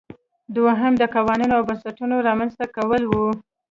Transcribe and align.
دویم 0.55 0.93
د 0.97 1.03
قوانینو 1.15 1.53
او 1.59 1.63
بنسټونو 1.69 2.15
رامنځته 2.27 2.65
کول 2.75 3.03
وو. 3.07 3.27